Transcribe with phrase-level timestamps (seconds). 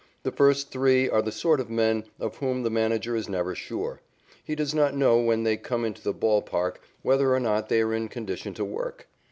[0.23, 4.01] The first three are the sort of men of whom the manager is never sure.
[4.43, 7.81] He does not know, when they come into the ball park, whether or not they
[7.83, 9.07] are in condition to work.